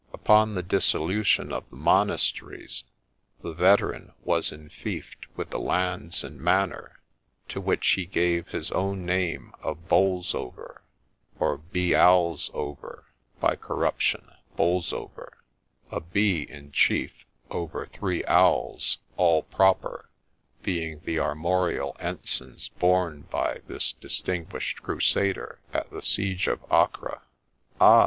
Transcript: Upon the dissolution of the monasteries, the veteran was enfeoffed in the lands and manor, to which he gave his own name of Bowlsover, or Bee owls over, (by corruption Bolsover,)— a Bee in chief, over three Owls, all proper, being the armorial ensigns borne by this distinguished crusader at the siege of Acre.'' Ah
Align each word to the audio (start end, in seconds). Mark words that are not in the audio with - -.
Upon 0.15 0.55
the 0.55 0.63
dissolution 0.63 1.51
of 1.51 1.69
the 1.69 1.75
monasteries, 1.75 2.85
the 3.43 3.53
veteran 3.53 4.13
was 4.23 4.51
enfeoffed 4.51 5.27
in 5.37 5.49
the 5.51 5.59
lands 5.59 6.23
and 6.23 6.39
manor, 6.41 6.99
to 7.49 7.61
which 7.61 7.87
he 7.89 8.07
gave 8.07 8.47
his 8.47 8.71
own 8.71 9.05
name 9.05 9.53
of 9.61 9.87
Bowlsover, 9.87 10.81
or 11.37 11.57
Bee 11.59 11.93
owls 11.93 12.49
over, 12.55 13.05
(by 13.39 13.55
corruption 13.55 14.27
Bolsover,)— 14.55 15.33
a 15.91 15.99
Bee 16.01 16.47
in 16.49 16.71
chief, 16.71 17.23
over 17.51 17.85
three 17.85 18.25
Owls, 18.25 18.97
all 19.17 19.43
proper, 19.43 20.09
being 20.63 20.99
the 21.05 21.19
armorial 21.19 21.95
ensigns 21.99 22.69
borne 22.69 23.27
by 23.29 23.59
this 23.67 23.91
distinguished 23.93 24.81
crusader 24.81 25.59
at 25.71 25.91
the 25.91 26.01
siege 26.01 26.47
of 26.47 26.63
Acre.'' 26.71 27.21
Ah 27.79 27.99